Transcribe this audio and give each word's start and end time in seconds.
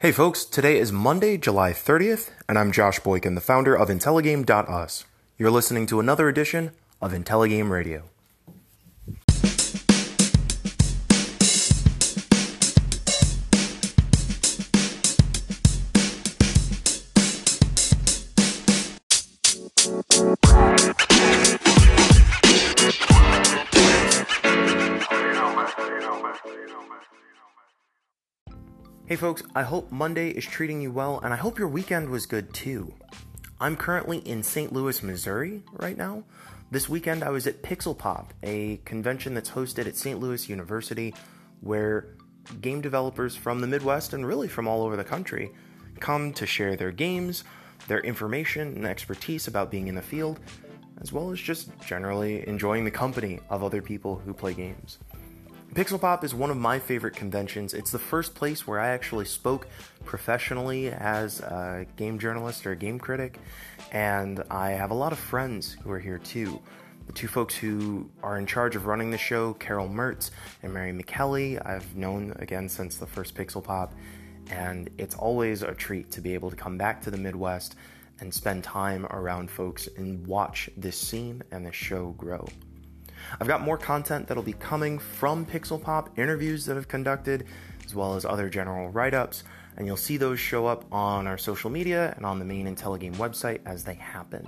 Hey 0.00 0.12
folks, 0.12 0.44
today 0.44 0.78
is 0.78 0.92
Monday, 0.92 1.36
July 1.36 1.72
30th, 1.72 2.30
and 2.48 2.56
I'm 2.56 2.70
Josh 2.70 3.00
Boykin, 3.00 3.34
the 3.34 3.40
founder 3.40 3.74
of 3.74 3.88
Intelligame.us. 3.88 5.04
You're 5.36 5.50
listening 5.50 5.86
to 5.86 5.98
another 5.98 6.28
edition 6.28 6.70
of 7.02 7.10
Intelligame 7.10 7.68
Radio. 7.68 8.04
Hey 29.08 29.16
folks, 29.16 29.42
I 29.54 29.62
hope 29.62 29.90
Monday 29.90 30.28
is 30.28 30.44
treating 30.44 30.82
you 30.82 30.92
well, 30.92 31.18
and 31.20 31.32
I 31.32 31.38
hope 31.38 31.58
your 31.58 31.66
weekend 31.66 32.10
was 32.10 32.26
good 32.26 32.52
too. 32.52 32.92
I'm 33.58 33.74
currently 33.74 34.18
in 34.18 34.42
St. 34.42 34.70
Louis, 34.70 35.02
Missouri 35.02 35.62
right 35.72 35.96
now. 35.96 36.24
This 36.70 36.90
weekend 36.90 37.24
I 37.24 37.30
was 37.30 37.46
at 37.46 37.62
Pixel 37.62 37.96
Pop, 37.96 38.34
a 38.42 38.76
convention 38.84 39.32
that's 39.32 39.48
hosted 39.48 39.86
at 39.86 39.96
St. 39.96 40.20
Louis 40.20 40.46
University 40.50 41.14
where 41.62 42.16
game 42.60 42.82
developers 42.82 43.34
from 43.34 43.62
the 43.62 43.66
Midwest 43.66 44.12
and 44.12 44.26
really 44.26 44.46
from 44.46 44.68
all 44.68 44.82
over 44.82 44.94
the 44.94 45.04
country 45.04 45.52
come 46.00 46.34
to 46.34 46.44
share 46.44 46.76
their 46.76 46.92
games, 46.92 47.44
their 47.86 48.00
information 48.00 48.74
and 48.76 48.86
expertise 48.86 49.48
about 49.48 49.70
being 49.70 49.88
in 49.88 49.94
the 49.94 50.02
field, 50.02 50.38
as 51.00 51.14
well 51.14 51.30
as 51.30 51.40
just 51.40 51.70
generally 51.80 52.46
enjoying 52.46 52.84
the 52.84 52.90
company 52.90 53.40
of 53.48 53.64
other 53.64 53.80
people 53.80 54.16
who 54.16 54.34
play 54.34 54.52
games. 54.52 54.98
Pixel 55.74 56.00
Pop 56.00 56.24
is 56.24 56.34
one 56.34 56.50
of 56.50 56.56
my 56.56 56.78
favorite 56.78 57.14
conventions. 57.14 57.74
It's 57.74 57.90
the 57.90 57.98
first 57.98 58.34
place 58.34 58.66
where 58.66 58.80
I 58.80 58.88
actually 58.88 59.26
spoke 59.26 59.68
professionally 60.04 60.88
as 60.88 61.40
a 61.40 61.86
game 61.96 62.18
journalist 62.18 62.66
or 62.66 62.72
a 62.72 62.76
game 62.76 62.98
critic, 62.98 63.38
and 63.92 64.42
I 64.50 64.70
have 64.70 64.90
a 64.90 64.94
lot 64.94 65.12
of 65.12 65.18
friends 65.18 65.76
who 65.82 65.90
are 65.90 65.98
here 65.98 66.18
too. 66.18 66.60
The 67.06 67.12
two 67.12 67.28
folks 67.28 67.54
who 67.54 68.10
are 68.22 68.38
in 68.38 68.46
charge 68.46 68.76
of 68.76 68.86
running 68.86 69.10
the 69.10 69.18
show, 69.18 69.54
Carol 69.54 69.88
Mertz 69.88 70.30
and 70.62 70.72
Mary 70.72 70.92
McKelly, 70.92 71.64
I've 71.64 71.94
known 71.94 72.34
again 72.38 72.68
since 72.68 72.96
the 72.96 73.06
first 73.06 73.34
Pixel 73.34 73.62
Pop, 73.62 73.94
and 74.50 74.88
it's 74.96 75.14
always 75.14 75.62
a 75.62 75.74
treat 75.74 76.10
to 76.12 76.22
be 76.22 76.32
able 76.32 76.50
to 76.50 76.56
come 76.56 76.78
back 76.78 77.02
to 77.02 77.10
the 77.10 77.18
Midwest 77.18 77.76
and 78.20 78.32
spend 78.32 78.64
time 78.64 79.06
around 79.10 79.50
folks 79.50 79.86
and 79.98 80.26
watch 80.26 80.70
this 80.76 80.98
scene 80.98 81.42
and 81.52 81.64
this 81.64 81.76
show 81.76 82.08
grow. 82.18 82.48
I've 83.40 83.48
got 83.48 83.60
more 83.60 83.78
content 83.78 84.26
that'll 84.26 84.42
be 84.42 84.54
coming 84.54 84.98
from 84.98 85.46
Pixel 85.46 85.82
Pop, 85.82 86.18
interviews 86.18 86.66
that 86.66 86.76
I've 86.76 86.88
conducted, 86.88 87.46
as 87.84 87.94
well 87.94 88.14
as 88.14 88.24
other 88.24 88.48
general 88.48 88.88
write 88.88 89.14
ups, 89.14 89.44
and 89.76 89.86
you'll 89.86 89.96
see 89.96 90.16
those 90.16 90.40
show 90.40 90.66
up 90.66 90.84
on 90.92 91.26
our 91.26 91.38
social 91.38 91.70
media 91.70 92.12
and 92.16 92.26
on 92.26 92.38
the 92.38 92.44
main 92.44 92.66
Intelligame 92.66 93.14
website 93.16 93.60
as 93.64 93.84
they 93.84 93.94
happen. 93.94 94.46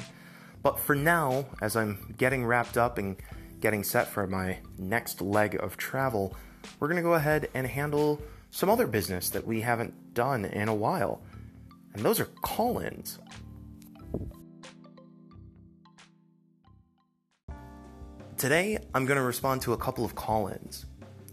But 0.62 0.78
for 0.78 0.94
now, 0.94 1.46
as 1.62 1.76
I'm 1.76 2.14
getting 2.18 2.44
wrapped 2.44 2.76
up 2.76 2.98
and 2.98 3.16
getting 3.60 3.84
set 3.84 4.08
for 4.08 4.26
my 4.26 4.58
next 4.78 5.20
leg 5.20 5.54
of 5.62 5.76
travel, 5.76 6.34
we're 6.78 6.88
going 6.88 6.96
to 6.96 7.02
go 7.02 7.14
ahead 7.14 7.48
and 7.54 7.66
handle 7.66 8.20
some 8.50 8.68
other 8.68 8.86
business 8.86 9.30
that 9.30 9.46
we 9.46 9.60
haven't 9.60 10.14
done 10.14 10.44
in 10.44 10.68
a 10.68 10.74
while. 10.74 11.22
And 11.94 12.02
those 12.02 12.20
are 12.20 12.26
call 12.42 12.78
ins. 12.78 13.18
Today, 18.40 18.78
I'm 18.94 19.04
going 19.04 19.18
to 19.18 19.22
respond 19.22 19.60
to 19.62 19.74
a 19.74 19.76
couple 19.76 20.02
of 20.02 20.14
call 20.14 20.48
ins. 20.48 20.86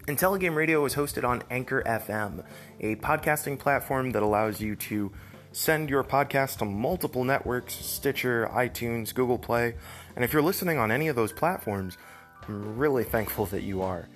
Intelligame 0.09 0.55
Radio 0.55 0.83
is 0.83 0.93
hosted 0.93 1.23
on 1.23 1.41
Anchor 1.49 1.81
FM, 1.83 2.43
a 2.81 2.97
podcasting 2.97 3.57
platform 3.57 4.11
that 4.11 4.23
allows 4.23 4.59
you 4.59 4.75
to 4.75 5.13
send 5.53 5.89
your 5.89 6.03
podcast 6.03 6.57
to 6.57 6.65
multiple 6.65 7.23
networks 7.23 7.75
Stitcher, 7.75 8.49
iTunes, 8.51 9.15
Google 9.15 9.37
Play. 9.37 9.75
And 10.17 10.25
if 10.25 10.33
you're 10.33 10.41
listening 10.41 10.77
on 10.79 10.91
any 10.91 11.07
of 11.07 11.15
those 11.15 11.31
platforms, 11.31 11.97
I'm 12.45 12.77
really 12.77 13.05
thankful 13.05 13.45
that 13.45 13.63
you 13.63 13.83
are. 13.83 14.09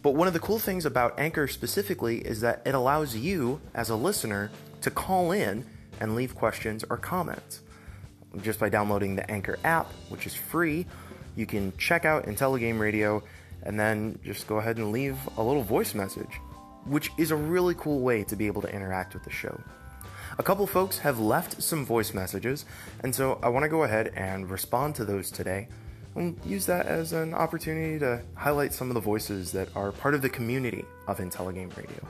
But 0.00 0.14
one 0.14 0.28
of 0.28 0.34
the 0.34 0.38
cool 0.38 0.60
things 0.60 0.86
about 0.86 1.18
Anchor 1.18 1.48
specifically 1.48 2.18
is 2.18 2.42
that 2.42 2.62
it 2.64 2.76
allows 2.76 3.16
you, 3.16 3.60
as 3.74 3.90
a 3.90 3.96
listener, 3.96 4.52
to 4.82 4.90
call 4.92 5.32
in 5.32 5.66
and 5.98 6.14
leave 6.14 6.36
questions 6.36 6.84
or 6.88 6.96
comments. 6.96 7.62
Just 8.40 8.60
by 8.60 8.68
downloading 8.68 9.16
the 9.16 9.28
Anchor 9.28 9.58
app, 9.64 9.90
which 10.10 10.28
is 10.28 10.34
free, 10.36 10.86
you 11.36 11.46
can 11.46 11.76
check 11.76 12.04
out 12.04 12.26
Intelligame 12.26 12.78
Radio 12.78 13.22
and 13.62 13.78
then 13.78 14.18
just 14.24 14.46
go 14.46 14.56
ahead 14.58 14.76
and 14.76 14.92
leave 14.92 15.16
a 15.36 15.42
little 15.42 15.62
voice 15.62 15.94
message, 15.94 16.40
which 16.84 17.10
is 17.18 17.30
a 17.30 17.36
really 17.36 17.74
cool 17.74 18.00
way 18.00 18.24
to 18.24 18.36
be 18.36 18.46
able 18.46 18.62
to 18.62 18.72
interact 18.72 19.14
with 19.14 19.24
the 19.24 19.30
show. 19.30 19.58
A 20.38 20.42
couple 20.42 20.66
folks 20.66 20.98
have 20.98 21.20
left 21.20 21.62
some 21.62 21.86
voice 21.86 22.12
messages, 22.12 22.64
and 23.02 23.14
so 23.14 23.38
I 23.42 23.48
want 23.48 23.62
to 23.62 23.68
go 23.68 23.84
ahead 23.84 24.12
and 24.16 24.50
respond 24.50 24.96
to 24.96 25.04
those 25.04 25.30
today 25.30 25.68
and 26.16 26.38
use 26.44 26.66
that 26.66 26.86
as 26.86 27.12
an 27.12 27.34
opportunity 27.34 27.98
to 28.00 28.20
highlight 28.34 28.72
some 28.72 28.88
of 28.88 28.94
the 28.94 29.00
voices 29.00 29.52
that 29.52 29.68
are 29.76 29.92
part 29.92 30.14
of 30.14 30.22
the 30.22 30.28
community 30.28 30.84
of 31.06 31.18
Intelligame 31.18 31.76
Radio. 31.76 32.06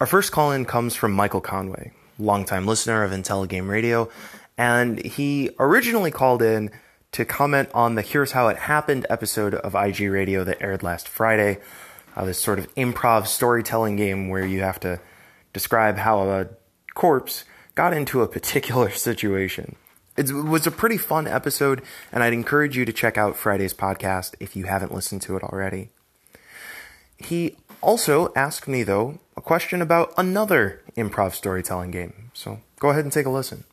Our 0.00 0.06
first 0.06 0.32
call 0.32 0.52
in 0.52 0.64
comes 0.64 0.94
from 0.94 1.12
Michael 1.12 1.40
Conway, 1.40 1.92
longtime 2.18 2.66
listener 2.66 3.04
of 3.04 3.12
Intelligame 3.12 3.68
Radio, 3.68 4.10
and 4.56 5.04
he 5.04 5.50
originally 5.58 6.10
called 6.10 6.42
in 6.42 6.70
to 7.12 7.24
comment 7.24 7.68
on 7.74 7.94
the 7.94 8.02
Here's 8.02 8.32
How 8.32 8.48
It 8.48 8.56
Happened 8.56 9.06
episode 9.08 9.54
of 9.54 9.74
IG 9.74 10.00
Radio 10.00 10.42
that 10.44 10.60
aired 10.60 10.82
last 10.82 11.08
Friday. 11.08 11.60
Uh, 12.16 12.24
this 12.24 12.40
sort 12.40 12.58
of 12.58 12.72
improv 12.74 13.26
storytelling 13.26 13.96
game 13.96 14.28
where 14.28 14.44
you 14.44 14.60
have 14.60 14.78
to 14.80 15.00
describe 15.52 15.96
how 15.98 16.28
a 16.28 16.48
corpse 16.94 17.44
got 17.74 17.92
into 17.92 18.22
a 18.22 18.28
particular 18.36 18.90
situation. 18.90 19.76
It 20.16 20.32
was 20.32 20.66
a 20.66 20.70
pretty 20.70 20.96
fun 20.96 21.26
episode, 21.26 21.82
and 22.12 22.22
I'd 22.22 22.32
encourage 22.32 22.76
you 22.76 22.84
to 22.84 22.92
check 22.92 23.18
out 23.18 23.36
Friday's 23.36 23.74
podcast 23.74 24.34
if 24.38 24.54
you 24.54 24.64
haven't 24.64 24.94
listened 24.94 25.22
to 25.22 25.36
it 25.36 25.42
already. 25.42 25.90
He 27.18 27.56
also 27.80 28.32
asked 28.36 28.68
me, 28.68 28.84
though, 28.84 29.18
a 29.36 29.40
question 29.40 29.82
about 29.82 30.12
another 30.16 30.82
improv 30.96 31.34
storytelling 31.34 31.90
game. 31.90 32.30
So 32.32 32.60
go 32.78 32.90
ahead 32.90 33.04
and 33.04 33.12
take 33.12 33.26
a 33.26 33.30
listen. 33.30 33.64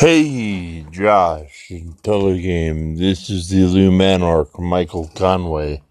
Hey, 0.00 0.86
Josh, 0.90 1.70
Telegame. 2.02 2.96
This 2.96 3.28
is 3.28 3.50
the 3.50 3.58
Illumanarch, 3.58 4.58
Michael 4.58 5.10
Conway 5.14 5.82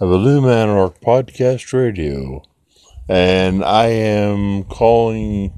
of 0.00 0.08
Illumanarch 0.10 0.98
Podcast 1.00 1.72
Radio. 1.72 2.42
And 3.08 3.62
I 3.62 3.86
am 3.86 4.64
calling 4.64 5.52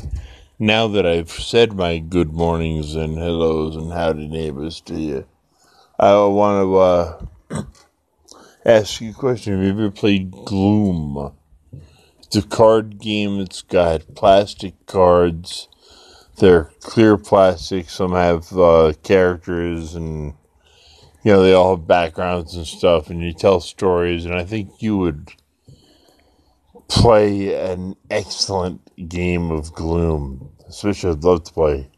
now 0.58 0.86
that 0.88 1.06
I've 1.06 1.30
said 1.30 1.72
my 1.72 1.96
good 1.96 2.30
mornings 2.30 2.94
and 2.94 3.16
hellos 3.16 3.74
and 3.74 3.90
howdy 3.90 4.28
neighbors 4.28 4.82
to 4.82 5.00
you. 5.00 5.26
I 5.98 6.14
want 6.26 6.62
to 7.50 7.56
uh, 7.56 7.62
ask 8.66 9.00
you 9.00 9.12
a 9.12 9.14
question. 9.14 9.54
Have 9.54 9.64
you 9.64 9.70
ever 9.70 9.90
played 9.90 10.30
Gloom? 10.30 11.32
It's 12.20 12.36
a 12.36 12.42
card 12.42 12.98
game. 12.98 13.40
It's 13.40 13.62
got 13.62 14.14
plastic 14.14 14.74
cards 14.84 15.68
they're 16.36 16.70
clear 16.80 17.16
plastic. 17.16 17.90
Some 17.90 18.12
have 18.12 18.56
uh, 18.56 18.92
characters, 19.02 19.94
and 19.94 20.34
you 21.22 21.32
know 21.32 21.42
they 21.42 21.52
all 21.52 21.76
have 21.76 21.86
backgrounds 21.86 22.54
and 22.54 22.66
stuff, 22.66 23.10
and 23.10 23.22
you 23.22 23.32
tell 23.32 23.60
stories. 23.60 24.24
And 24.24 24.34
I 24.34 24.44
think 24.44 24.82
you 24.82 24.96
would 24.98 25.30
play 26.88 27.54
an 27.54 27.96
excellent 28.10 29.08
game 29.08 29.50
of 29.50 29.74
Gloom. 29.74 30.50
Especially, 30.68 31.10
I'd 31.10 31.24
love 31.24 31.44
to 31.44 31.52
play 31.52 31.90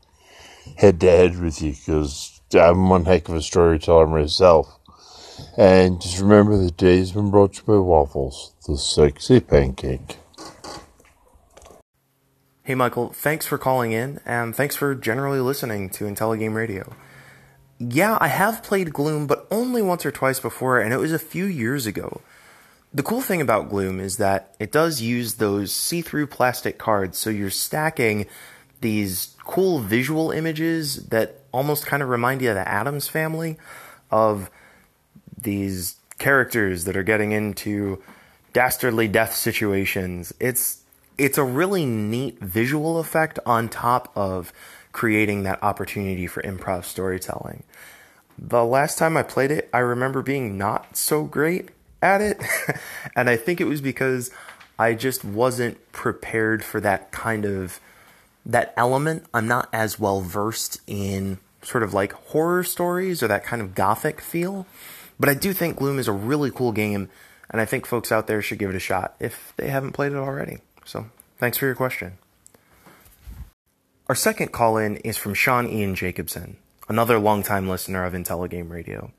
head 0.77 1.01
to 1.01 1.07
head 1.07 1.39
with 1.41 1.63
you 1.63 1.73
because 1.73 2.41
I'm 2.55 2.89
one 2.89 3.05
heck 3.05 3.29
of 3.29 3.37
a 3.37 3.43
storyteller 3.43 4.07
myself. 4.07 4.79
And 5.57 6.01
just 6.01 6.21
remember 6.21 6.57
the 6.57 6.71
day's 6.71 7.13
been 7.13 7.31
brought 7.31 7.55
to 7.55 7.61
you 7.61 7.67
by 7.67 7.79
Waffles, 7.79 8.53
the 8.67 8.77
sexy 8.77 9.41
pancake. 9.41 10.17
Hey, 12.67 12.75
Michael, 12.75 13.11
thanks 13.11 13.47
for 13.47 13.59
calling 13.59 13.93
in, 13.93 14.19
and 14.27 14.53
thanks 14.53 14.75
for 14.75 14.97
generally 14.97 15.39
listening 15.39 15.89
to 15.91 16.05
Intelligame 16.05 16.55
Radio. 16.55 16.97
Yeah, 17.79 18.19
I 18.21 18.27
have 18.27 18.65
played 18.65 18.93
Gloom, 18.93 19.29
but 19.29 19.47
only 19.53 19.83
once 19.83 20.05
or 20.05 20.11
twice 20.11 20.41
before, 20.41 20.81
and 20.81 20.93
it 20.93 20.97
was 20.97 21.13
a 21.13 21.19
few 21.21 21.45
years 21.45 21.87
ago. 21.87 22.23
The 22.93 23.05
cool 23.05 23.21
thing 23.21 23.41
about 23.41 23.71
Gloom 23.71 24.01
is 24.01 24.17
that 24.17 24.57
it 24.59 24.73
does 24.73 25.01
use 25.01 25.35
those 25.35 25.73
see 25.73 26.03
through 26.03 26.27
plastic 26.27 26.77
cards, 26.77 27.19
so 27.19 27.31
you're 27.31 27.51
stacking 27.51 28.27
these 28.81 29.37
cool 29.45 29.79
visual 29.79 30.33
images 30.33 31.07
that 31.11 31.43
almost 31.53 31.87
kind 31.87 32.03
of 32.03 32.09
remind 32.09 32.43
you 32.43 32.49
of 32.49 32.57
the 32.57 32.69
Addams 32.69 33.07
family 33.07 33.59
of 34.11 34.51
these 35.41 35.99
characters 36.19 36.83
that 36.83 36.97
are 36.97 37.05
getting 37.05 37.31
into 37.31 38.03
dastardly 38.53 39.07
death 39.07 39.37
situations. 39.37 40.35
It's 40.41 40.83
it's 41.19 41.39
a 41.39 41.45
really 41.45 41.87
neat 41.87 42.39
visual 42.41 42.99
effect 42.99 43.39
on 43.47 43.69
top 43.69 44.13
of 44.15 44.53
creating 44.93 45.43
that 45.43 45.63
opportunity 45.63 46.27
for 46.27 46.43
improv 46.43 46.85
storytelling. 46.85 47.63
The 48.39 48.65
last 48.65 48.99
time 48.99 49.17
I 49.17 49.23
played 49.23 49.51
it, 49.51 49.69
I 49.73 49.79
remember 49.79 50.23
being 50.23 50.59
not 50.59 50.97
so 50.97 51.25
great 51.25 51.71
at 52.03 52.21
it. 52.21 52.43
and 53.17 53.31
I 53.31 53.37
think 53.37 53.61
it 53.61 53.65
was 53.65 53.81
because 53.81 54.31
I 54.79 54.95
just 54.95 55.25
wasn't 55.25 55.93
prepared 55.93 56.65
for 56.65 56.81
that 56.81 57.13
kind 57.13 57.45
of 57.45 57.81
that 58.45 58.73
element. 58.77 59.25
I'm 59.35 59.49
not 59.49 59.69
as 59.73 59.99
well 59.99 60.21
versed 60.21 60.81
in 60.87 61.39
sort 61.63 61.83
of 61.83 61.95
like 61.95 62.13
horror 62.13 62.63
stories 62.63 63.23
or 63.23 63.29
that 63.29 63.45
kind 63.45 63.61
of 63.61 63.75
gothic 63.75 64.21
feel. 64.21 64.67
But 65.19 65.29
I 65.29 65.35
do 65.35 65.53
think 65.53 65.77
Gloom 65.77 65.99
is 65.99 66.09
a 66.09 66.13
really 66.13 66.51
cool 66.51 66.73
game, 66.73 67.09
and 67.51 67.61
I 67.61 67.65
think 67.65 67.87
folks 67.87 68.13
out 68.13 68.27
there 68.27 68.43
should 68.43 68.59
give 68.59 68.71
it 68.71 68.77
a 68.77 68.81
shot 68.81 69.17
if 69.19 69.55
they 69.57 69.69
haven't 69.69 69.93
played 69.93 70.13
it 70.13 70.19
already. 70.19 70.59
So, 70.87 71.11
thanks 71.39 71.59
for 71.59 71.67
your 71.67 71.75
question. 71.75 72.17
Our 74.09 74.15
second 74.15 74.53
call 74.53 74.77
in 74.77 74.99
is 74.99 75.17
from 75.17 75.35
Sean 75.35 75.69
Ian 75.69 75.97
Jacobson, 75.97 76.59
another 76.89 77.19
longtime 77.19 77.69
listener 77.69 78.05
of 78.05 78.13
IntelliGame 78.13 78.71
Radio. 78.71 79.11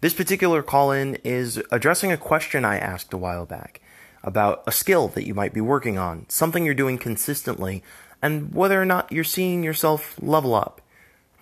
This 0.00 0.14
particular 0.14 0.62
call 0.62 0.92
in 0.92 1.16
is 1.24 1.60
addressing 1.72 2.12
a 2.12 2.16
question 2.16 2.64
I 2.64 2.78
asked 2.78 3.12
a 3.12 3.18
while 3.18 3.46
back 3.46 3.80
about 4.22 4.62
a 4.64 4.70
skill 4.70 5.08
that 5.08 5.26
you 5.26 5.34
might 5.34 5.52
be 5.52 5.60
working 5.60 5.98
on, 5.98 6.24
something 6.28 6.64
you're 6.64 6.72
doing 6.72 6.98
consistently, 6.98 7.82
and 8.22 8.54
whether 8.54 8.80
or 8.80 8.86
not 8.86 9.10
you're 9.10 9.24
seeing 9.24 9.64
yourself 9.64 10.14
level 10.22 10.54
up. 10.54 10.80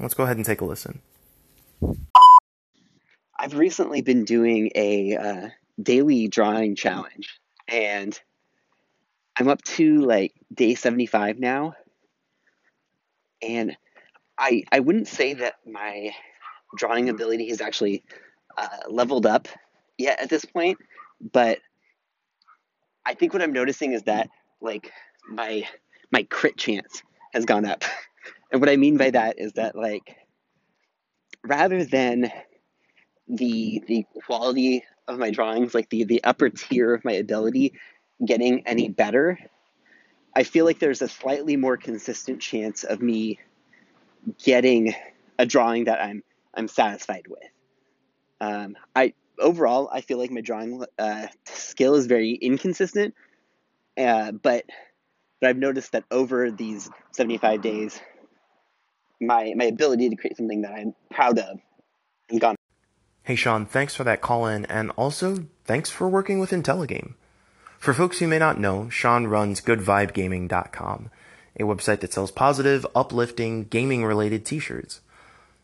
Let's 0.01 0.15
go 0.15 0.25
ahead 0.25 0.39
and 0.39 0.47
take 0.47 0.63
a 0.63 0.65
listen. 0.65 1.03
I've 3.39 3.59
recently 3.59 4.01
been 4.01 4.25
doing 4.25 4.71
a 4.75 5.17
uh, 5.17 5.49
daily 5.83 6.29
drawing 6.29 6.77
challenge, 6.77 7.39
and 7.69 8.19
I'm 9.37 9.49
up 9.49 9.63
to 9.63 10.01
like 10.01 10.33
day 10.53 10.75
75 10.75 11.39
now. 11.39 11.75
And 13.43 13.77
I 14.39 14.65
I 14.73 14.81
wouldn't 14.81 15.09
say 15.09 15.35
that 15.35 15.55
my 15.67 16.11
drawing 16.77 17.09
ability 17.09 17.49
has 17.49 17.61
actually 17.61 18.03
uh, 18.57 18.69
leveled 18.89 19.27
up 19.27 19.49
yet 19.99 20.21
at 20.21 20.31
this 20.31 20.45
point, 20.45 20.79
but 21.33 21.59
I 23.07 23.15
think 23.15 23.33
what 23.33 23.43
I'm 23.43 23.53
noticing 23.53 23.93
is 23.93 24.05
that 24.05 24.29
like 24.61 24.91
my 25.29 25.67
my 26.11 26.23
crit 26.25 26.57
chance 26.57 27.03
has 27.33 27.45
gone 27.45 27.65
up. 27.65 27.85
And 28.53 28.61
what 28.61 28.71
I 28.71 28.77
mean 28.77 28.97
by 28.97 29.11
that 29.11 29.41
is 29.41 29.55
that 29.55 29.75
like 29.75 30.17
rather 31.45 31.85
than 31.85 32.31
the 33.27 33.83
the 33.89 34.07
quality 34.25 34.85
of 35.09 35.19
my 35.19 35.31
drawings, 35.31 35.75
like 35.75 35.91
the 35.91 36.05
the 36.05 36.23
upper 36.23 36.51
tier 36.51 36.95
of 36.95 37.05
my 37.05 37.13
ability 37.13 37.75
getting 38.27 38.67
any 38.67 38.89
better, 38.89 39.39
I 40.35 40.43
feel 40.43 40.65
like 40.65 40.79
there's 40.79 41.03
a 41.03 41.09
slightly 41.09 41.57
more 41.57 41.77
consistent 41.77 42.41
chance 42.41 42.85
of 42.85 43.01
me 43.01 43.39
getting 44.43 44.95
a 45.39 45.47
drawing 45.47 45.85
that 45.85 46.01
I'm 46.01 46.23
I'm 46.55 46.69
satisfied 46.69 47.27
with. 47.29 47.51
Um, 48.41 48.77
I 48.95 49.15
overall 49.39 49.89
I 49.93 50.01
feel 50.01 50.19
like 50.19 50.31
my 50.31 50.41
drawing 50.41 50.85
uh, 50.99 51.27
skill 51.45 51.95
is 51.95 52.07
very 52.07 52.33
inconsistent, 52.33 53.15
uh, 53.97 54.33
but 54.33 54.65
but 55.41 55.51
I've 55.51 55.59
noticed 55.59 55.93
that 55.93 56.05
over 56.11 56.51
these 56.51 56.91
75 57.13 57.63
days, 57.63 58.01
my 59.21 59.53
my 59.57 59.67
ability 59.67 60.11
to 60.11 60.17
create 60.17 60.37
something 60.37 60.63
that 60.63 60.73
I'm 60.73 60.95
proud 61.11 61.39
of 61.39 61.61
has 62.31 62.39
gone. 62.39 62.57
Hey 63.23 63.37
Sean, 63.37 63.67
thanks 63.67 63.95
for 63.95 64.05
that 64.05 64.21
call 64.21 64.47
in, 64.47 64.67
and 64.67 64.91
also 64.93 65.47
thanks 65.65 65.91
for 65.91 66.09
working 66.09 66.41
with 66.41 66.51
IntelliGame. 66.51 67.15
For 67.85 67.93
folks 67.93 68.19
who 68.19 68.29
may 68.29 68.39
not 68.39 68.59
know, 68.59 68.89
Sean 68.89 69.27
runs 69.27 69.61
GoodVibeGaming.com, 69.61 71.11
a 71.61 71.63
website 71.65 72.01
that 72.01 72.15
sells 72.15 72.31
positive, 72.31 72.87
uplifting, 72.95 73.65
gaming 73.65 74.07
related 74.07 74.47
t 74.47 74.59
shirts. 74.59 75.03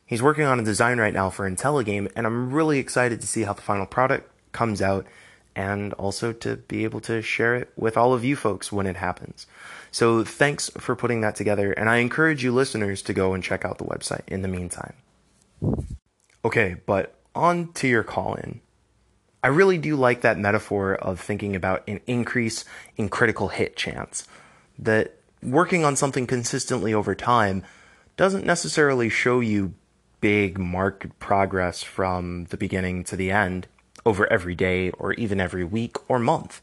He's 0.05 0.20
working 0.20 0.44
on 0.44 0.61
a 0.61 0.62
design 0.62 0.99
right 0.99 1.14
now 1.14 1.31
for 1.31 1.50
IntelliGame, 1.50 2.12
and 2.14 2.26
I'm 2.26 2.52
really 2.52 2.78
excited 2.78 3.22
to 3.22 3.26
see 3.26 3.44
how 3.44 3.55
the 3.55 3.62
final 3.62 3.87
product 3.87 4.31
comes 4.52 4.82
out 4.82 5.06
and 5.56 5.94
also 5.94 6.34
to 6.34 6.56
be 6.56 6.84
able 6.84 7.00
to 7.00 7.22
share 7.22 7.56
it 7.56 7.72
with 7.75 7.96
all 7.96 8.12
of 8.12 8.22
you 8.22 8.37
folks 8.37 8.70
when 8.70 8.87
it 8.87 8.96
happens. 8.96 9.46
So 9.90 10.22
thanks 10.22 10.69
for 10.76 10.94
putting 10.94 11.22
that 11.22 11.37
together, 11.37 11.72
and 11.72 11.88
I 11.88 11.96
encourage 11.96 12.44
you 12.44 12.52
listeners 12.52 13.00
to 13.00 13.14
go 13.14 13.32
and 13.32 13.43
check 13.43 13.64
out 13.64 13.78
the 13.78 13.87
website 13.87 14.28
in 14.28 14.43
the 14.43 14.49
meantime. 14.49 14.93
Okay, 16.44 16.76
but 16.84 17.14
on 17.34 17.72
to 17.72 17.88
your 17.88 18.02
call 18.02 18.34
in. 18.34 18.61
I 19.42 19.48
really 19.48 19.78
do 19.78 19.96
like 19.96 20.20
that 20.20 20.38
metaphor 20.38 20.94
of 20.94 21.20
thinking 21.20 21.56
about 21.56 21.82
an 21.88 22.00
increase 22.06 22.64
in 22.96 23.08
critical 23.08 23.48
hit 23.48 23.76
chance. 23.76 24.26
That 24.78 25.16
working 25.42 25.84
on 25.84 25.96
something 25.96 26.26
consistently 26.26 26.92
over 26.92 27.14
time 27.14 27.64
doesn't 28.16 28.44
necessarily 28.44 29.08
show 29.08 29.40
you 29.40 29.75
big 30.20 30.58
marked 30.58 31.19
progress 31.19 31.82
from 31.82 32.44
the 32.46 32.56
beginning 32.56 33.04
to 33.04 33.16
the 33.16 33.31
end 33.31 33.66
over 34.04 34.31
every 34.31 34.54
day 34.54 34.90
or 34.92 35.14
even 35.14 35.40
every 35.40 35.64
week 35.64 35.96
or 36.08 36.19
month. 36.19 36.60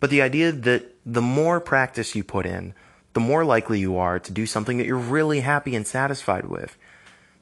But 0.00 0.10
the 0.10 0.22
idea 0.22 0.50
that 0.50 0.96
the 1.06 1.22
more 1.22 1.60
practice 1.60 2.16
you 2.16 2.24
put 2.24 2.46
in, 2.46 2.74
the 3.12 3.20
more 3.20 3.44
likely 3.44 3.78
you 3.78 3.96
are 3.96 4.18
to 4.18 4.32
do 4.32 4.46
something 4.46 4.78
that 4.78 4.86
you're 4.86 4.96
really 4.96 5.40
happy 5.40 5.76
and 5.76 5.86
satisfied 5.86 6.46
with. 6.46 6.76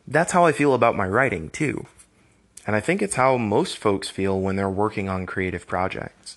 That's 0.06 0.32
how 0.32 0.44
I 0.44 0.52
feel 0.52 0.74
about 0.74 0.96
my 0.96 1.06
writing, 1.06 1.48
too. 1.48 1.86
And 2.66 2.76
I 2.76 2.80
think 2.80 3.02
it's 3.02 3.14
how 3.14 3.36
most 3.36 3.78
folks 3.78 4.08
feel 4.08 4.38
when 4.38 4.56
they're 4.56 4.68
working 4.68 5.08
on 5.08 5.26
creative 5.26 5.66
projects. 5.66 6.36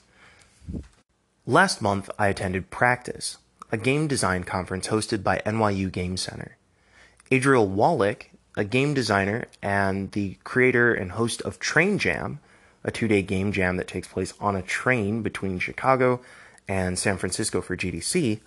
Last 1.45 1.81
month, 1.81 2.09
I 2.17 2.27
attended 2.27 2.69
Practice, 2.69 3.37
a 3.71 3.77
game 3.77 4.07
design 4.07 4.43
conference 4.43 4.87
hosted 4.87 5.23
by 5.23 5.41
NYU 5.45 5.91
Game 5.91 6.15
Center. 6.15 6.57
Adriel 7.31 7.67
Wallick, 7.67 8.27
a 8.55 8.63
game 8.63 8.93
designer 8.93 9.45
and 9.61 10.11
the 10.11 10.37
creator 10.43 10.93
and 10.93 11.13
host 11.13 11.41
of 11.41 11.59
Train 11.59 11.97
Jam, 11.97 12.39
a 12.83 12.91
two 12.91 13.07
day 13.07 13.21
game 13.21 13.51
jam 13.51 13.77
that 13.77 13.87
takes 13.87 14.07
place 14.07 14.33
on 14.39 14.55
a 14.55 14.61
train 14.61 15.21
between 15.21 15.59
Chicago 15.59 16.21
and 16.67 16.99
San 16.99 17.17
Francisco 17.17 17.61
for 17.61 17.75
GDC, 17.75 18.39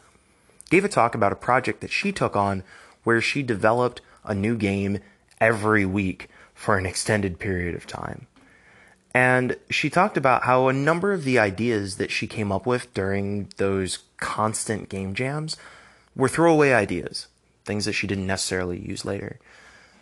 gave 0.70 0.84
a 0.84 0.88
talk 0.88 1.14
about 1.14 1.32
a 1.32 1.36
project 1.36 1.80
that 1.80 1.90
she 1.90 2.12
took 2.12 2.36
on 2.36 2.62
where 3.04 3.20
she 3.20 3.42
developed 3.42 4.00
a 4.24 4.34
new 4.34 4.56
game 4.56 5.00
every 5.40 5.84
week 5.84 6.28
for 6.56 6.78
an 6.78 6.86
extended 6.86 7.38
period 7.38 7.76
of 7.76 7.86
time. 7.86 8.26
And 9.14 9.56
she 9.70 9.88
talked 9.88 10.16
about 10.16 10.42
how 10.42 10.66
a 10.66 10.72
number 10.72 11.12
of 11.12 11.24
the 11.24 11.38
ideas 11.38 11.96
that 11.98 12.10
she 12.10 12.26
came 12.26 12.50
up 12.50 12.66
with 12.66 12.92
during 12.92 13.48
those 13.58 14.00
constant 14.16 14.88
game 14.88 15.14
jams 15.14 15.56
were 16.16 16.28
throwaway 16.28 16.72
ideas, 16.72 17.28
things 17.64 17.84
that 17.84 17.92
she 17.92 18.06
didn't 18.06 18.26
necessarily 18.26 18.78
use 18.78 19.04
later. 19.04 19.38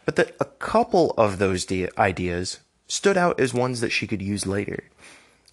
But 0.07 0.17
that 0.17 0.35
a 0.41 0.45
couple 0.45 1.11
of 1.19 1.39
those 1.39 1.65
de- 1.65 1.91
ideas 1.99 2.61
stood 2.87 3.17
out 3.17 3.39
as 3.39 3.53
ones 3.53 3.81
that 3.81 3.91
she 3.91 4.07
could 4.07 4.23
use 4.23 4.47
later. 4.47 4.85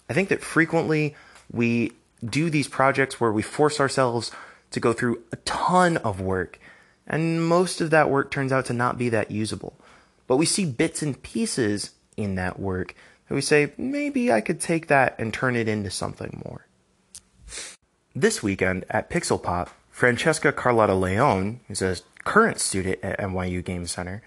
I 0.08 0.12
think 0.12 0.28
that 0.28 0.42
frequently 0.42 1.14
we 1.50 1.92
do 2.24 2.48
these 2.48 2.68
projects 2.68 3.20
where 3.20 3.32
we 3.32 3.42
force 3.42 3.80
ourselves 3.80 4.30
to 4.70 4.80
go 4.80 4.92
through 4.92 5.22
a 5.32 5.36
ton 5.36 5.96
of 5.98 6.20
work, 6.20 6.58
and 7.06 7.46
most 7.46 7.80
of 7.80 7.90
that 7.90 8.10
work 8.10 8.30
turns 8.30 8.52
out 8.52 8.66
to 8.66 8.72
not 8.72 8.98
be 8.98 9.08
that 9.08 9.30
usable. 9.30 9.76
But 10.32 10.38
we 10.38 10.46
see 10.46 10.64
bits 10.64 11.02
and 11.02 11.22
pieces 11.22 11.90
in 12.16 12.36
that 12.36 12.58
work 12.58 12.94
and 13.28 13.34
we 13.36 13.42
say, 13.42 13.74
maybe 13.76 14.32
I 14.32 14.40
could 14.40 14.62
take 14.62 14.86
that 14.86 15.14
and 15.18 15.30
turn 15.30 15.56
it 15.56 15.68
into 15.68 15.90
something 15.90 16.40
more. 16.42 16.66
This 18.14 18.42
weekend 18.42 18.86
at 18.88 19.10
Pixel 19.10 19.42
Pop, 19.42 19.68
Francesca 19.90 20.50
Carlotta 20.50 20.94
Leone, 20.94 21.60
who's 21.68 21.82
a 21.82 21.98
current 22.24 22.60
student 22.60 23.00
at 23.02 23.18
NYU 23.18 23.62
Game 23.62 23.86
Center, 23.86 24.22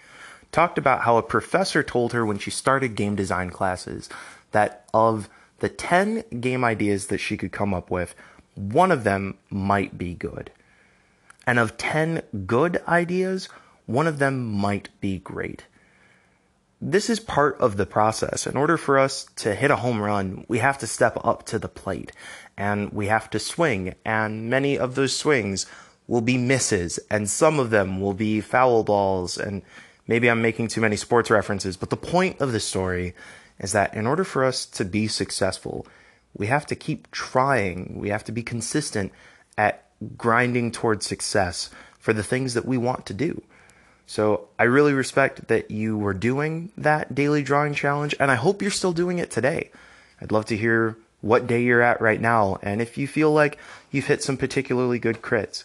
talked 0.51 0.77
about 0.77 1.01
how 1.01 1.17
a 1.17 1.24
professor 1.24 1.81
told 1.81 2.13
her 2.13 2.24
when 2.24 2.38
she 2.38 2.51
started 2.51 2.95
game 2.95 3.15
design 3.15 3.50
classes 3.50 4.07
that 4.51 4.88
of 4.93 5.27
the 5.57 5.69
10 5.69 6.24
game 6.39 6.63
ideas 6.63 7.07
that 7.07 7.17
she 7.17 7.35
could 7.35 7.51
come 7.51 7.74
up 7.74 7.89
with, 7.89 8.13
one 8.53 8.91
of 8.91 9.03
them 9.03 9.39
might 9.50 9.97
be 9.97 10.13
good. 10.13 10.51
And 11.47 11.57
of 11.57 11.77
10 11.77 12.21
good 12.45 12.79
ideas, 12.88 13.50
one 13.88 14.05
of 14.05 14.19
them 14.19 14.45
might 14.45 14.89
be 15.01 15.17
great. 15.17 15.65
This 16.82 17.10
is 17.10 17.20
part 17.20 17.58
of 17.60 17.77
the 17.77 17.86
process. 17.86 18.46
In 18.46 18.58
order 18.58 18.77
for 18.77 19.00
us 19.00 19.25
to 19.38 19.55
hit 19.55 19.72
a 19.72 19.77
home 19.77 20.01
run, 20.01 20.46
we 20.48 20.60
have 20.60 20.77
to 20.79 20.88
step 20.88 21.17
up 21.24 21.46
to 21.48 21.58
the 21.58 21.70
plate 21.70 22.12
and 22.58 22.91
we 22.91 23.08
have 23.08 23.29
to 23.32 23.39
swing. 23.39 23.96
And 24.05 24.50
many 24.50 24.77
of 24.77 24.96
those 24.96 25.15
swings 25.15 25.65
will 26.08 26.22
be 26.22 26.38
misses 26.38 27.00
and 27.10 27.29
some 27.29 27.60
of 27.60 27.70
them 27.70 28.01
will 28.01 28.13
be 28.13 28.41
foul 28.41 28.84
balls 28.84 29.38
and 29.38 29.63
Maybe 30.08 30.29
I'm 30.29 30.41
making 30.41 30.67
too 30.67 30.82
many 30.82 30.96
sports 30.96 31.32
references, 31.32 31.77
but 31.77 31.89
the 31.89 31.98
point 31.98 32.39
of 32.39 32.51
the 32.51 32.60
story 32.60 33.15
is 33.60 33.72
that 33.72 33.94
in 33.94 34.05
order 34.05 34.24
for 34.24 34.44
us 34.44 34.65
to 34.67 34.86
be 34.86 35.08
successful, 35.08 35.88
we 36.36 36.48
have 36.48 36.65
to 36.67 36.75
keep 36.75 37.10
trying. 37.12 37.98
We 37.98 38.10
have 38.10 38.24
to 38.25 38.32
be 38.32 38.44
consistent 38.44 39.12
at 39.58 39.86
grinding 40.17 40.72
towards 40.72 41.08
success 41.08 41.70
for 41.98 42.13
the 42.13 42.24
things 42.24 42.53
that 42.53 42.65
we 42.65 42.77
want 42.77 43.05
to 43.08 43.13
do. 43.13 43.41
So 44.07 44.47
I 44.59 44.63
really 44.63 44.93
respect 44.93 45.47
that 45.47 45.71
you 45.71 45.97
were 45.97 46.13
doing 46.13 46.71
that 46.77 47.15
daily 47.15 47.41
drawing 47.43 47.74
challenge, 47.74 48.15
and 48.19 48.29
I 48.29 48.35
hope 48.35 48.62
you're 48.62 48.71
still 48.71 48.93
doing 48.93 49.19
it 49.19 49.31
today. 49.31 49.71
I'd 50.21 50.31
love 50.31 50.45
to 50.45 50.57
hear 50.57 50.97
what 51.21 51.47
day 51.47 51.63
you're 51.63 51.81
at 51.81 52.01
right 52.01 52.21
now, 52.21 52.59
and 52.62 52.81
if 52.81 52.97
you 52.97 53.07
feel 53.07 53.31
like 53.31 53.57
you've 53.91 54.05
hit 54.05 54.21
some 54.21 54.38
particularly 54.38 55.00
good 55.00 55.21
crits. 55.21 55.63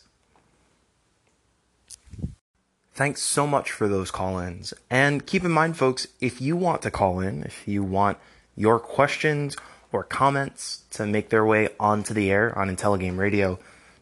Thanks 2.94 3.22
so 3.22 3.46
much 3.46 3.70
for 3.70 3.88
those 3.88 4.10
call 4.10 4.38
ins. 4.38 4.74
And 4.90 5.24
keep 5.24 5.44
in 5.44 5.50
mind, 5.50 5.76
folks, 5.76 6.06
if 6.20 6.40
you 6.40 6.56
want 6.56 6.82
to 6.82 6.90
call 6.90 7.20
in, 7.20 7.42
if 7.44 7.66
you 7.66 7.82
want 7.82 8.18
your 8.56 8.78
questions 8.78 9.56
or 9.92 10.04
comments 10.04 10.82
to 10.90 11.06
make 11.06 11.30
their 11.30 11.44
way 11.44 11.68
onto 11.78 12.14
the 12.14 12.30
air 12.30 12.56
on 12.58 12.74
IntelliGame 12.74 13.16
Radio, 13.16 13.58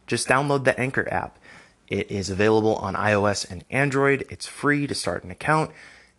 just 0.07 0.27
download 0.27 0.63
the 0.63 0.77
Anchor 0.79 1.07
app. 1.13 1.37
It 1.89 2.11
is 2.11 2.29
available 2.29 2.75
on 2.75 2.93
iOS 2.93 3.49
and 3.49 3.65
Android. 3.71 4.23
It's 4.29 4.45
free 4.45 4.85
to 4.85 4.93
start 4.93 5.23
an 5.23 5.31
account, 5.31 5.71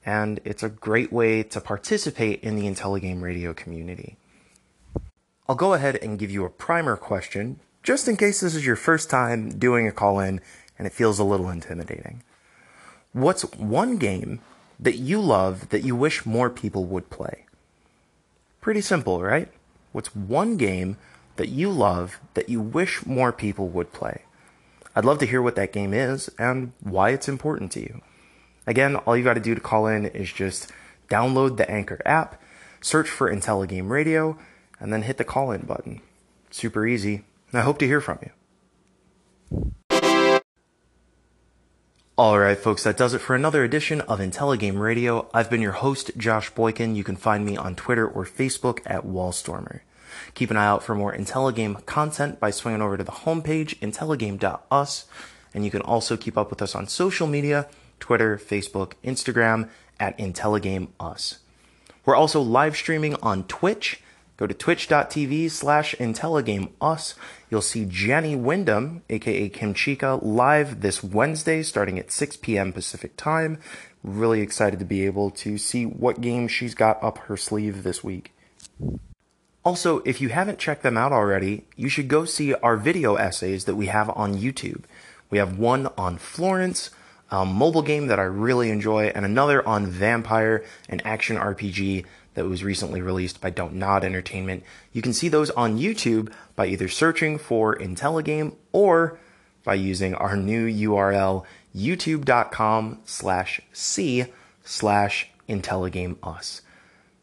and 0.05 0.41
it's 0.45 0.65
a 0.65 0.69
great 0.69 1.13
way 1.13 1.45
to 1.45 1.61
participate 1.61 2.43
in 2.43 2.57
the 2.57 2.67
IntelliGame 2.67 3.23
Radio 3.23 3.55
community. 3.55 4.17
I'll 5.49 5.55
go 5.55 5.75
ahead 5.75 5.97
and 5.97 6.19
give 6.19 6.31
you 6.31 6.45
a 6.45 6.51
primer 6.51 6.97
question, 6.97 7.61
just 7.85 8.09
in 8.09 8.17
case 8.17 8.41
this 8.41 8.57
is 8.57 8.67
your 8.67 8.77
first 8.77 9.09
time 9.11 9.59
doing 9.59 9.87
a 9.87 9.93
call 9.93 10.19
in 10.19 10.41
and 10.77 10.87
it 10.87 10.93
feels 10.93 11.19
a 11.19 11.25
little 11.25 11.49
intimidating. 11.49 12.23
What's 13.13 13.43
one 13.55 13.97
game 13.97 14.41
that 14.79 14.97
you 14.97 15.21
love 15.21 15.69
that 15.69 15.85
you 15.85 15.95
wish 15.95 16.27
more 16.27 16.51
people 16.51 16.85
would 16.87 17.11
play? 17.11 17.47
Pretty 18.61 18.81
simple, 18.81 19.23
right? 19.23 19.49
What's 19.93 20.15
one 20.15 20.57
game 20.57 20.97
that 21.37 21.49
you 21.49 21.71
love 21.71 22.21
that 22.35 22.49
you 22.49 22.61
wish 22.61 23.05
more 23.07 23.33
people 23.33 23.69
would 23.69 23.93
play? 23.93 24.23
I'd 24.95 25.05
love 25.05 25.19
to 25.21 25.27
hear 25.27 25.41
what 25.41 25.57
that 25.57 25.73
game 25.73 25.95
is 25.95 26.31
and 26.39 26.73
why 26.81 27.11
it's 27.11 27.29
important 27.29 27.73
to 27.73 27.81
you. 27.81 28.01
Again, 28.67 28.97
all 28.97 29.17
you 29.17 29.25
got 29.25 29.35
to 29.35 29.41
do 29.41 29.55
to 29.55 29.61
call 29.61 29.87
in 29.87 30.07
is 30.07 30.33
just 30.33 30.71
download 31.09 31.57
the 31.57 31.71
Anchor 31.71 32.01
app, 32.05 32.41
search 32.81 33.09
for 33.09 33.33
IntelliGame 33.33 33.89
Radio, 33.89 34.39
and 34.79 34.93
then 34.93 35.03
hit 35.03 35.17
the 35.17 35.25
call 35.25 35.53
in 35.53 35.63
button. 35.63 36.01
Super 36.51 36.87
easy. 36.87 37.25
I 37.53 37.61
hope 37.61 37.79
to 37.79 37.87
hear 37.87 38.01
from 38.01 38.19
you. 38.23 39.73
Alright, 42.19 42.59
folks, 42.59 42.85
that 42.85 42.99
does 42.99 43.15
it 43.15 43.21
for 43.21 43.35
another 43.35 43.65
edition 43.65 44.03
of 44.03 44.19
IntelliGame 44.19 44.79
Radio. 44.79 45.31
I've 45.33 45.49
been 45.49 45.63
your 45.63 45.73
host, 45.73 46.11
Josh 46.19 46.51
Boykin. 46.51 46.95
You 46.95 47.03
can 47.03 47.17
find 47.17 47.47
me 47.47 47.57
on 47.57 47.75
Twitter 47.75 48.07
or 48.07 48.25
Facebook 48.25 48.81
at 48.85 49.05
Wallstormer. 49.05 49.81
Keep 50.35 50.51
an 50.51 50.57
eye 50.57 50.67
out 50.67 50.83
for 50.83 50.95
more 50.95 51.15
IntelliGame 51.15 51.85
content 51.87 52.41
by 52.41 52.51
swinging 52.51 52.83
over 52.83 52.97
to 52.97 53.05
the 53.05 53.13
homepage, 53.13 53.79
intelligame.us, 53.79 55.07
and 55.55 55.65
you 55.65 55.71
can 55.71 55.83
also 55.83 56.17
keep 56.17 56.39
up 56.39 56.51
with 56.51 56.63
us 56.63 56.75
on 56.75 56.87
social 56.87 57.27
media, 57.27 57.69
Twitter, 57.99 58.37
Facebook, 58.39 58.93
Instagram, 59.05 59.69
at 59.99 60.17
IntelliGameUs. 60.19 61.39
We're 62.05 62.17
also 62.17 62.41
live 62.41 62.77
streaming 62.77 63.15
on 63.17 63.45
Twitch 63.45 64.03
Go 64.41 64.47
to 64.47 64.55
twitch.tv 64.55 65.51
slash 65.51 65.95
IntelliGameUs. 65.97 67.15
You'll 67.51 67.61
see 67.61 67.85
Jenny 67.85 68.35
Wyndham, 68.35 69.03
aka 69.11 69.51
Kim 69.51 69.75
Chica, 69.75 70.19
live 70.23 70.81
this 70.81 71.05
Wednesday 71.05 71.63
starting 71.63 71.99
at 71.99 72.11
6 72.11 72.39
p.m. 72.39 72.73
Pacific 72.73 73.19
time. 73.19 73.59
Really 74.03 74.41
excited 74.41 74.79
to 74.79 74.87
be 74.87 75.05
able 75.05 75.31
to 75.33 75.59
see 75.59 75.85
what 75.85 76.23
game 76.23 76.49
she's 76.49 76.75
got 76.75 77.05
up 77.05 77.19
her 77.19 77.37
sleeve 77.37 77.83
this 77.83 78.03
week. 78.03 78.33
Also, 79.63 79.99
if 80.07 80.21
you 80.21 80.31
haven't 80.31 80.59
checked 80.59 80.83
them 80.83 80.97
out 80.97 81.13
already, 81.13 81.65
you 81.77 81.89
should 81.89 82.09
go 82.09 82.25
see 82.25 82.55
our 82.55 82.77
video 82.77 83.17
essays 83.17 83.67
that 83.67 83.77
we 83.77 83.87
have 83.87 84.09
on 84.11 84.39
YouTube. 84.39 84.85
We 85.29 85.39
have 85.39 85.59
one 85.59 85.89
on 85.99 86.17
Florence, 86.17 86.91
a 87.31 87.45
mobile 87.45 87.83
game 87.83 88.07
that 88.07 88.19
I 88.19 88.25
really 88.25 88.71
enjoy, 88.71 89.07
and 89.15 89.25
another 89.25 89.67
on 89.69 89.93
Vampyr, 89.93 90.65
an 90.89 91.01
action 91.05 91.37
RPG 91.37 92.07
that 92.35 92.47
was 92.47 92.65
recently 92.65 93.03
released 93.03 93.41
by 93.41 93.51
Dontnod 93.51 94.03
Entertainment. 94.03 94.65
You 94.93 95.03
can 95.03 95.13
see 95.13 95.29
those 95.29 95.51
on 95.51 95.79
YouTube 95.79 96.33
by 96.57 96.67
either 96.67 96.89
searching 96.89 97.39
for 97.39 97.77
IntelliGame 97.77 98.55
or 98.73 99.19
by 99.63 99.75
using 99.75 100.15
our 100.15 100.37
new 100.37 100.67
URL, 100.67 101.45
youtube.com 101.77 103.01
slash 103.05 103.61
c 103.73 104.27
slash 104.65 105.29
IntelliGameUs. 105.49 106.63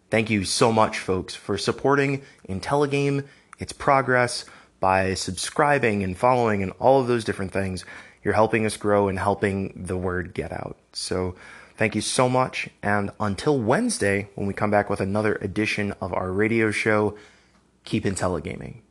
Thank 0.10 0.30
you 0.30 0.44
so 0.44 0.72
much, 0.72 1.00
folks, 1.00 1.36
for 1.36 1.58
supporting 1.58 2.22
IntelliGame, 2.48 3.26
its 3.60 3.74
progress, 3.74 4.46
by 4.80 5.16
subscribing 5.16 6.04
and 6.04 6.18
following 6.18 6.64
and 6.64 6.72
all 6.80 7.02
of 7.02 7.08
those 7.08 7.24
different 7.24 7.52
things. 7.52 7.84
You're 8.24 8.34
helping 8.34 8.66
us 8.66 8.78
grow 8.78 9.08
and 9.08 9.18
helping 9.18 9.74
the 9.86 9.98
word 9.98 10.34
get 10.34 10.52
out. 10.52 10.78
So 10.94 11.36
Thank 11.78 11.94
you 11.94 12.02
so 12.02 12.28
much. 12.28 12.70
And 12.82 13.12
until 13.20 13.60
Wednesday, 13.60 14.30
when 14.34 14.48
we 14.48 14.54
come 14.54 14.72
back 14.72 14.90
with 14.90 15.00
another 15.00 15.36
edition 15.36 15.94
of 16.02 16.12
our 16.12 16.32
radio 16.32 16.72
show, 16.72 17.16
keep 17.84 18.04
IntelliGaming. 18.04 18.82